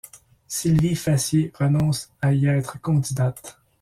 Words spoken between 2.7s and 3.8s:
candidate.